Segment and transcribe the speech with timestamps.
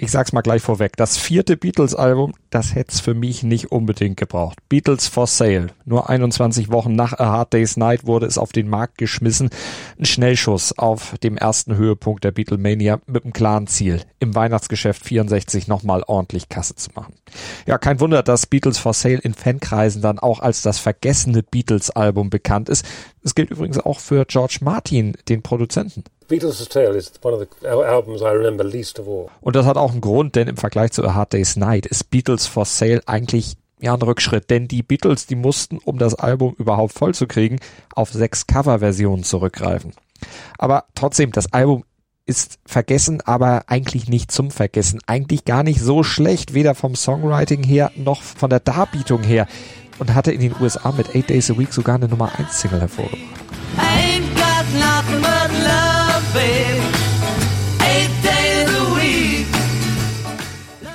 [0.00, 4.60] Ich sag's mal gleich vorweg, das vierte Beatles-Album, das hätt's für mich nicht unbedingt gebraucht.
[4.68, 5.70] Beatles for Sale.
[5.86, 9.50] Nur 21 Wochen nach A Hard Day's Night wurde es auf den Markt geschmissen.
[9.98, 15.66] Ein Schnellschuss auf dem ersten Höhepunkt der Beatlemania mit einem klaren Ziel, im Weihnachtsgeschäft 64
[15.66, 17.14] nochmal ordentlich Kasse zu machen.
[17.66, 22.30] Ja, kein Wunder, dass Beatles for Sale in Fankreisen dann auch als das vergessene Beatles-Album
[22.30, 22.86] bekannt ist.
[23.24, 26.04] Es gilt übrigens auch für George Martin, den Produzenten.
[26.28, 29.28] Beatles' Tale is one of the albums I remember least of all.
[29.40, 32.10] Und das hat auch einen Grund, denn im Vergleich zu A Hard Day's Night ist
[32.10, 36.54] Beatles for Sale eigentlich ja ein Rückschritt, denn die Beatles, die mussten, um das Album
[36.58, 37.60] überhaupt voll zu kriegen,
[37.94, 39.92] auf sechs Coverversionen zurückgreifen.
[40.58, 41.84] Aber trotzdem, das Album
[42.26, 45.00] ist vergessen, aber eigentlich nicht zum Vergessen.
[45.06, 49.46] Eigentlich gar nicht so schlecht, weder vom Songwriting her noch von der Darbietung her.
[49.98, 52.80] Und hatte in den USA mit Eight Days a Week sogar eine Nummer 1 Single
[52.80, 53.57] hervorgebracht.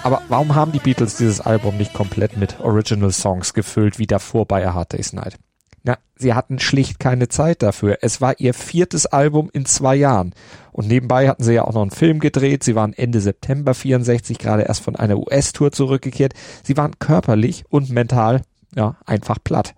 [0.04, 4.46] Aber warum haben die Beatles dieses Album nicht komplett mit Original Songs gefüllt, wie davor
[4.46, 5.38] bei A Hard Day's Night?
[5.84, 8.00] Na, sie hatten schlicht keine Zeit dafür.
[8.02, 10.34] Es war ihr viertes Album in zwei Jahren.
[10.74, 12.64] Und nebenbei hatten sie ja auch noch einen Film gedreht.
[12.64, 16.34] Sie waren Ende September 64 gerade erst von einer US-Tour zurückgekehrt.
[16.64, 18.42] Sie waren körperlich und mental,
[18.76, 19.74] ja, einfach platt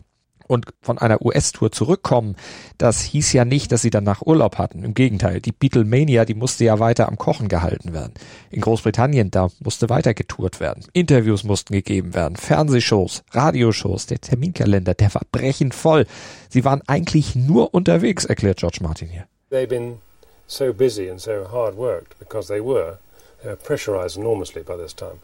[0.48, 2.36] und von einer US-Tour zurückkommen,
[2.78, 4.84] das hieß ja nicht, dass sie danach Urlaub hatten.
[4.84, 8.14] Im Gegenteil, die Beatlemania, die musste ja weiter am Kochen gehalten werden.
[8.52, 10.86] In Großbritannien, da musste weiter getourt werden.
[10.94, 16.06] Interviews mussten gegeben werden, Fernsehshows, Radioshows, der Terminkalender, der war brechend voll.
[16.50, 19.26] Sie waren eigentlich nur unterwegs, erklärt George Martin hier.
[19.52, 20.00] They've been
[20.48, 23.00] so busy and so hard worked because they were.
[23.42, 25.20] They were pressurized enormously by this time.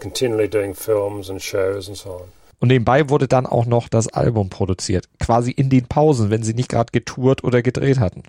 [0.00, 2.41] Continually doing films and shows and so on.
[2.62, 6.54] Und nebenbei wurde dann auch noch das Album produziert, quasi in den Pausen, wenn sie
[6.54, 8.22] nicht gerade getourt oder gedreht hatten.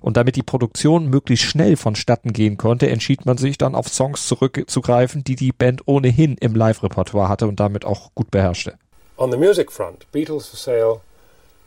[0.00, 4.26] Und damit die Produktion möglichst schnell vonstatten gehen konnte, entschied man sich dann auf Songs
[4.26, 8.76] zurückzugreifen, die die Band ohnehin im Live-Repertoire hatte und damit auch gut beherrschte.
[9.18, 11.00] On the music front, Beatles for Sale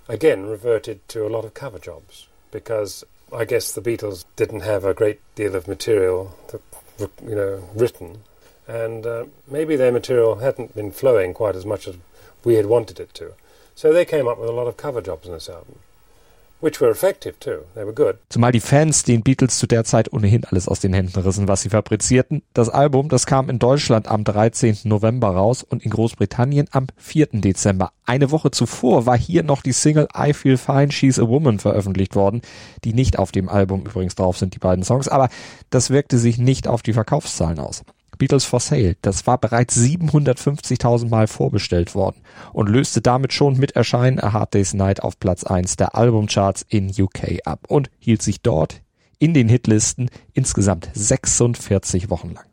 [0.10, 4.86] again reverted to a lot of cover jobs because I guess the Beatles didn't have
[4.86, 6.60] a great deal of material, that,
[7.26, 8.24] you know, written,
[8.68, 11.96] and uh, maybe their material hadn't been flowing quite as much as
[12.44, 13.26] we had wanted it to.
[13.76, 15.76] So they came up with a lot of cover jobs on this album.
[16.62, 17.60] Which were effective too.
[17.74, 18.18] They were good.
[18.28, 21.62] Zumal die Fans den Beatles zu der Zeit ohnehin alles aus den Händen rissen, was
[21.62, 22.42] sie fabrizierten.
[22.54, 24.80] Das Album, das kam in Deutschland am 13.
[24.84, 27.28] November raus und in Großbritannien am 4.
[27.32, 27.94] Dezember.
[28.06, 32.18] Eine Woche zuvor war hier noch die Single I Feel Fine, She's a Woman veröffentlicht
[32.18, 32.42] worden,
[32.84, 35.30] die nicht auf dem Album übrigens drauf sind, die beiden Songs, aber
[35.70, 37.84] das wirkte sich nicht auf die Verkaufszahlen aus.
[38.20, 42.22] Beatles for Sale, das war bereits 750.000 Mal vorbestellt worden
[42.54, 46.64] und löste damit schon mit Erscheinen A Hard Day's Night auf Platz 1 der Albumcharts
[46.70, 48.82] in UK ab und hielt sich dort
[49.18, 52.49] in den Hitlisten insgesamt 46 Wochen lang.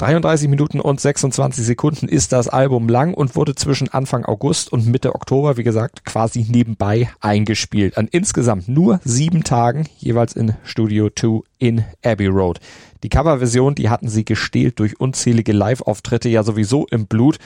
[0.00, 4.86] 33 Minuten und 26 Sekunden ist das Album lang und wurde zwischen Anfang August und
[4.86, 7.98] Mitte Oktober, wie gesagt, quasi nebenbei eingespielt.
[7.98, 12.60] An insgesamt nur sieben Tagen, jeweils in Studio 2 in Abbey Road.
[13.02, 17.36] Die Coverversion, die hatten sie gestählt durch unzählige Live-Auftritte ja sowieso im Blut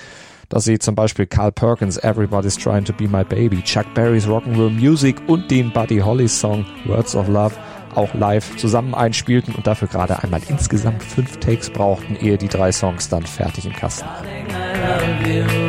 [0.51, 4.71] dass sie zum Beispiel Carl Perkins Everybody's Trying to Be My Baby, Chuck Berry's Rock'n'Roll
[4.71, 7.55] Music und den Buddy Holly Song Words of Love
[7.97, 12.73] auch live zusammen einspielten und dafür gerade einmal insgesamt fünf Takes brauchten, ehe die drei
[12.73, 15.64] Songs dann fertig im Kasten waren.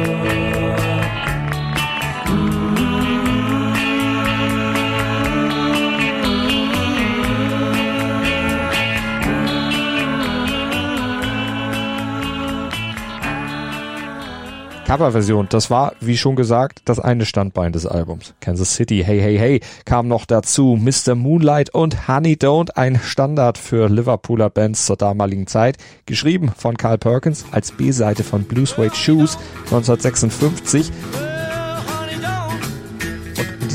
[14.85, 18.35] Coverversion, das war, wie schon gesagt, das eine Standbein des Albums.
[18.39, 21.15] Kansas City, Hey Hey Hey kam noch dazu, Mr.
[21.15, 26.99] Moonlight und Honey Don't, ein Standard für Liverpooler Bands zur damaligen Zeit, geschrieben von Carl
[26.99, 30.91] Perkins als B-Seite von Blue Suede Shoes 1956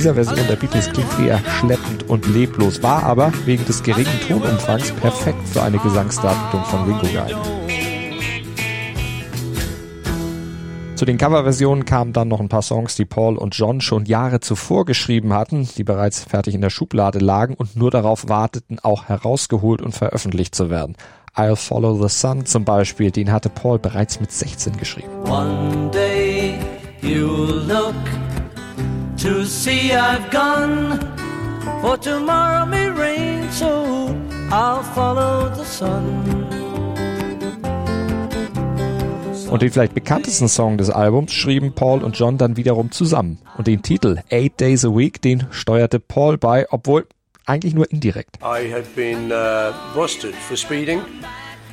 [0.01, 4.93] dieser Version der Beatles klingt eher schleppend und leblos, war aber wegen des geringen Tonumfangs
[4.93, 7.90] perfekt für eine Gesangsdarbietung von Ringo geeignet.
[11.01, 14.41] Zu den Coverversionen kamen dann noch ein paar Songs, die Paul und John schon Jahre
[14.41, 19.05] zuvor geschrieben hatten, die bereits fertig in der Schublade lagen und nur darauf warteten, auch
[19.05, 20.99] herausgeholt und veröffentlicht zu werden.
[21.35, 25.09] I'll Follow the Sun zum Beispiel, den hatte Paul bereits mit 16 geschrieben.
[25.25, 26.59] One day
[27.01, 27.95] you'll look
[29.23, 31.01] to see I've gone,
[31.81, 34.15] for tomorrow may rain, so
[34.51, 36.40] I'll follow the sun.
[39.51, 43.39] Und den vielleicht bekanntesten Song des Albums schrieben Paul und John dann wiederum zusammen.
[43.59, 47.07] Und den Titel Eight Days a Week, den steuerte Paul bei, obwohl
[47.47, 48.39] eigentlich nur indirekt.
[48.43, 51.01] I had been uh, busted for speeding,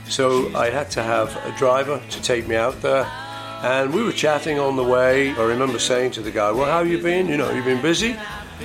[0.09, 3.05] so I had to have a driver to take me out there.
[3.63, 5.29] And we were chatting on the way.
[5.37, 7.27] I remember saying to the guy, Well, how you been?
[7.27, 8.15] You know, you been busy?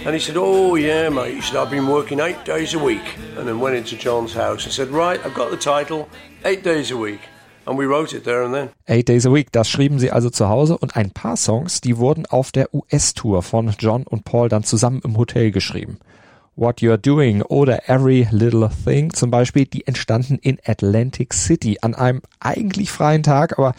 [0.06, 1.34] And he said, Oh, yeah, mate.
[1.34, 3.18] He said, I've been working eight days a week.
[3.36, 6.08] And then went into John's house and said, Right, I've got the title,
[6.46, 7.20] Eight Days a Week.
[8.86, 11.96] Eight Days a Week, das schrieben sie also zu Hause und ein paar Songs, die
[11.98, 15.98] wurden auf der US-Tour von John und Paul dann zusammen im Hotel geschrieben.
[16.56, 21.94] What You're Doing oder Every Little Thing zum Beispiel, die entstanden in Atlantic City an
[21.94, 23.74] einem eigentlich freien Tag, aber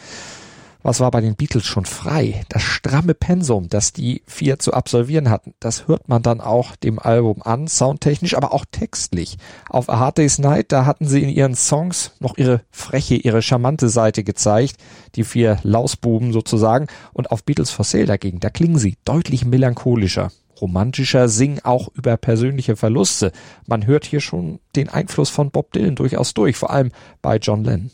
[0.83, 2.44] was war bei den Beatles schon frei?
[2.50, 7.00] Das stramme Pensum, das die vier zu absolvieren hatten, das hört man dann auch dem
[7.00, 9.38] Album an, soundtechnisch, aber auch textlich.
[9.69, 13.41] Auf A Hard Day's Night, da hatten sie in ihren Songs noch ihre freche, ihre
[13.41, 14.75] charmante Seite gezeigt,
[15.15, 20.31] die vier Lausbuben sozusagen, und auf Beatles for Sale dagegen, da klingen sie deutlich melancholischer
[20.62, 23.31] romantischer, singen auch über persönliche Verluste.
[23.68, 26.91] Man hört hier schon den Einfluss von Bob Dylan durchaus durch, vor allem
[27.21, 27.91] bei John Lennon.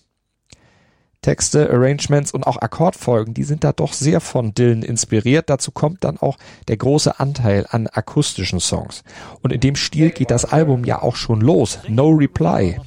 [1.22, 5.50] Texte, Arrangements und auch Akkordfolgen, die sind da doch sehr von Dylan inspiriert.
[5.50, 6.38] Dazu kommt dann auch
[6.70, 9.04] der große Anteil an akustischen Songs.
[9.42, 11.80] Und in dem Stil geht das Album ja auch schon los.
[11.90, 12.80] No Reply.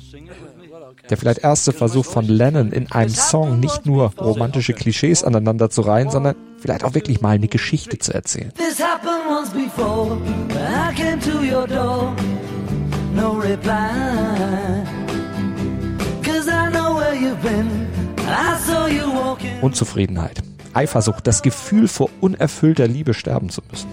[1.11, 5.83] Der vielleicht erste Versuch von Lennon in einem Song nicht nur romantische Klischees aneinander zu
[5.83, 8.51] reihen, sondern vielleicht auch wirklich mal eine Geschichte zu erzählen.
[8.57, 10.17] This happened once before.
[10.53, 12.15] I came to your door.
[13.15, 13.91] No reply.
[16.23, 17.92] Cause I know where you've been.
[19.61, 20.43] Unzufriedenheit,
[20.73, 23.89] Eifersucht, das Gefühl vor unerfüllter Liebe sterben zu müssen.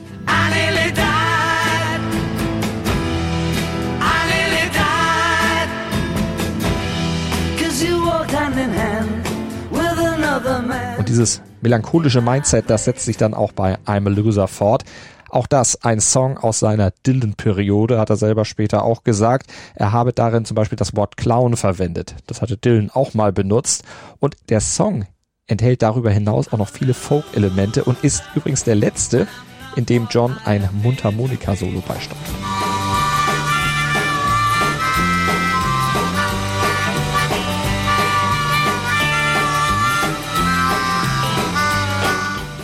[10.97, 14.83] Und dieses melancholische Mindset, das setzt sich dann auch bei I'm a Loser fort.
[15.29, 19.49] Auch das ein Song aus seiner Dylan-Periode, hat er selber später auch gesagt.
[19.75, 22.15] Er habe darin zum Beispiel das Wort Clown verwendet.
[22.27, 23.83] Das hatte Dylan auch mal benutzt.
[24.19, 25.05] Und der Song
[25.47, 29.27] enthält darüber hinaus auch noch viele Folk-Elemente und ist übrigens der letzte,
[29.75, 32.48] in dem John ein Mundharmonika-Solo beisteuert.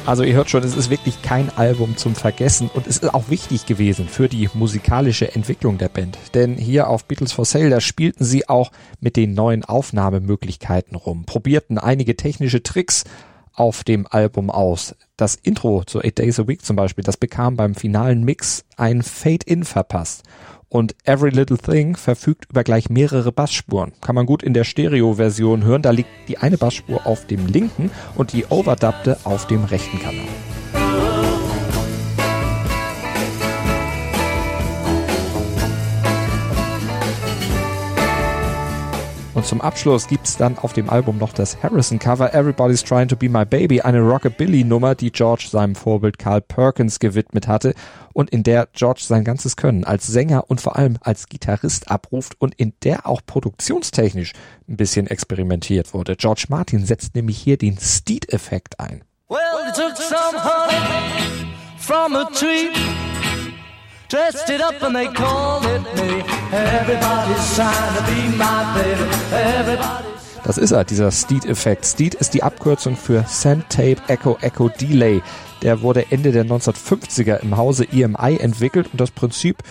[0.05, 3.29] Also ihr hört schon, es ist wirklich kein Album zum Vergessen und es ist auch
[3.29, 6.19] wichtig gewesen für die musikalische Entwicklung der Band.
[6.35, 11.25] Denn hier auf Beatles for Sale, da spielten sie auch mit den neuen Aufnahmemöglichkeiten rum,
[11.25, 13.03] probierten einige technische Tricks
[13.51, 14.93] auf dem Album aus.
[15.17, 19.01] Das Intro zu Eight Days a Week zum Beispiel, das bekam beim finalen Mix ein
[19.01, 20.21] Fade-In verpasst.
[20.69, 23.93] Und Every Little Thing verfügt über gleich mehrere Bassspuren.
[24.01, 25.81] Kann man gut in der Stereo-Version hören.
[25.81, 31.14] Da liegt die eine Bassspur auf dem linken und die overdubbte auf dem rechten Kanal.
[39.35, 43.27] Und zum Abschluss gibt's dann auf dem Album noch das Harrison-Cover Everybody's Trying to Be
[43.27, 47.73] My Baby, eine Rockabilly-Nummer, die George seinem Vorbild Carl Perkins gewidmet hatte
[48.13, 52.39] und in der George sein ganzes Können als Sänger und vor allem als Gitarrist abruft
[52.39, 54.31] und in der auch produktionstechnisch
[54.69, 56.15] ein bisschen experimentiert wurde.
[56.15, 59.03] George Martin setzt nämlich hier den Steed-Effekt ein.
[59.27, 62.69] Well, they took some honey from a tree,
[64.07, 66.34] dressed it up and they called it me.
[70.43, 71.85] Das ist er, dieser Steed-Effekt.
[71.85, 75.21] Steed ist die Abkürzung für Send Tape Echo Echo Delay.
[75.63, 79.63] Der wurde Ende der 1950er im Hause EMI entwickelt und das Prinzip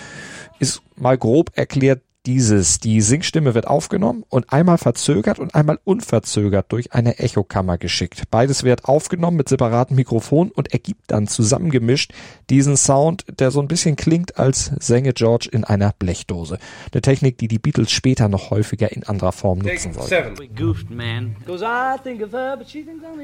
[0.58, 6.72] ist mal grob erklärt dieses, die Singstimme wird aufgenommen und einmal verzögert und einmal unverzögert
[6.72, 8.22] durch eine Echokammer geschickt.
[8.30, 12.12] Beides wird aufgenommen mit separaten Mikrofonen und ergibt dann zusammengemischt
[12.48, 16.58] diesen Sound, der so ein bisschen klingt, als sänge George in einer Blechdose.
[16.92, 20.34] Eine Technik, die die Beatles später noch häufiger in anderer Form nutzen sollten.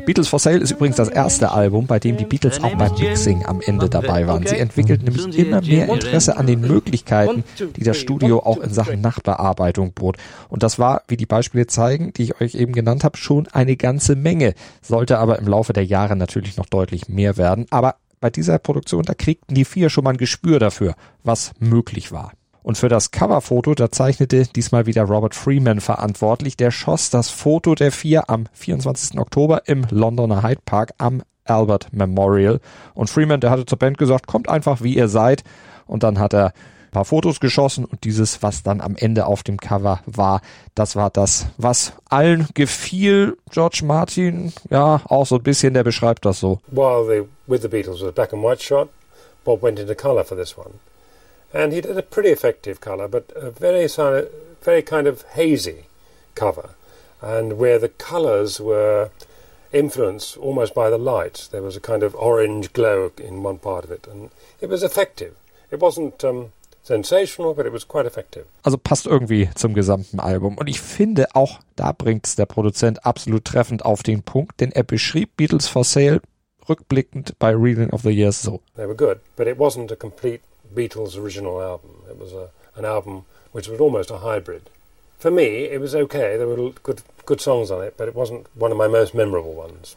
[0.05, 3.47] Beatles for Sale ist übrigens das erste Album, bei dem die Beatles auch beim Mixing
[3.47, 4.47] am Ende dabei waren.
[4.47, 7.45] Sie entwickelten nämlich immer mehr Interesse an den Möglichkeiten,
[7.77, 10.17] die das Studio auch in Sachen Nachbearbeitung bot.
[10.49, 13.77] Und das war, wie die Beispiele zeigen, die ich euch eben genannt habe, schon eine
[13.77, 14.55] ganze Menge.
[14.83, 17.67] Sollte aber im Laufe der Jahre natürlich noch deutlich mehr werden.
[17.71, 20.95] Aber bei dieser Produktion, da kriegten die vier schon mal ein Gespür dafür,
[21.25, 22.33] was möglich war.
[22.63, 26.57] Und für das Coverfoto, da zeichnete diesmal wieder Robert Freeman verantwortlich.
[26.57, 29.19] Der schoss das Foto der vier am 24.
[29.19, 32.61] Oktober im Londoner Hyde Park am Albert Memorial.
[32.95, 35.43] Und Freeman, der hatte zur Band gesagt, kommt einfach wie ihr seid.
[35.87, 36.53] Und dann hat er
[36.91, 40.43] paar Fotos geschossen und dieses, was dann am Ende auf dem Cover war,
[40.75, 43.37] das war das, was allen gefiel.
[43.51, 46.61] George Martin, ja, auch so ein bisschen, der beschreibt das so.
[46.71, 48.89] While the With the Beatles was a black and white shot,
[49.45, 50.75] Bob went into colour for this one.
[51.53, 53.89] And he did a pretty effective colour, but a very,
[54.63, 55.87] very kind of hazy
[56.37, 56.71] cover.
[57.21, 59.11] And where the colours were
[59.73, 61.49] influenced almost by the light.
[61.51, 64.31] There was a kind of orange glow in one part of it, and
[64.61, 65.37] it was effective.
[65.71, 66.53] It wasn't um,
[66.83, 68.47] sensational, but it was quite effective.
[68.63, 70.59] Also passt irgendwie zum gesamten Album.
[70.59, 74.73] Und ich finde auch, da bringt es der Produzent absolut treffend auf den Punkt, denn
[74.73, 76.21] er beschrieb Beatles for Sale
[76.69, 78.61] rückblickend bei Reading of the Years so.
[78.77, 80.41] They were good, but it wasn't a complete
[80.75, 81.91] Beatles original album.
[82.09, 84.71] It was a, an album which was almost a hybrid.
[85.19, 86.37] For me, it was okay.
[86.39, 89.55] There were good, good songs on it, but it wasn't one of my most memorable
[89.55, 89.97] ones.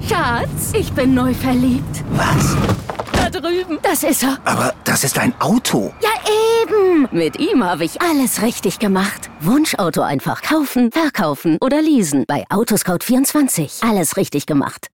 [0.00, 2.02] Schatz, ich bin neu verliebt.
[2.12, 2.56] Was?
[3.12, 3.78] Da drüben.
[3.82, 4.38] Das ist er.
[4.44, 5.92] Aber das ist ein Auto.
[6.00, 6.08] Ja,
[6.62, 7.08] eben.
[7.12, 9.30] Mit ihm habe ich alles richtig gemacht.
[9.40, 12.24] Wunschauto einfach kaufen, verkaufen oder leasen.
[12.26, 13.86] Bei Autoscout24.
[13.86, 14.88] Alles richtig gemacht.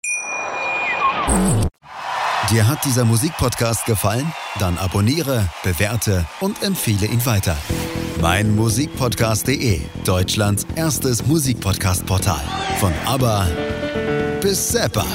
[2.49, 4.31] Dir hat dieser Musikpodcast gefallen?
[4.57, 7.55] Dann abonniere, bewerte und empfehle ihn weiter.
[8.21, 12.41] Mein Musikpodcast.de, Deutschlands erstes Musikpodcast-Portal.
[12.79, 13.47] Von ABBA
[14.41, 15.05] bis Zappa.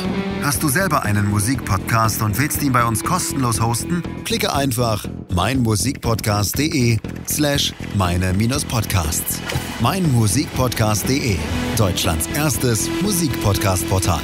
[0.42, 4.02] Hast du selber einen Musikpodcast und willst ihn bei uns kostenlos hosten?
[4.24, 6.98] Klicke einfach meinmusikpodcast.de
[7.28, 9.40] slash meine-podcasts.
[9.80, 11.36] Meinmusikpodcast.de,
[11.76, 14.20] Deutschlands erstes Musikpodcast-Portal.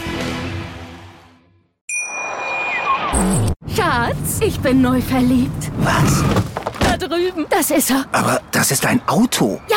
[3.74, 5.70] Schatz, ich bin neu verliebt.
[5.78, 6.22] Was?
[6.80, 7.46] Da drüben.
[7.50, 8.04] Das ist er.
[8.12, 9.60] Aber das ist ein Auto.
[9.68, 9.76] Ja,